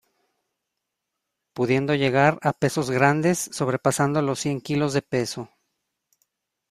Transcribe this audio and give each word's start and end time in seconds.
Pudiendo 1.53 1.93
llegar 1.93 2.39
a 2.41 2.53
pesos 2.53 2.89
grandes 2.89 3.37
sobrepasando 3.53 4.23
los 4.23 4.39
cien 4.39 4.59
kilos 4.59 4.93
de 4.93 5.03
peso. 5.03 5.51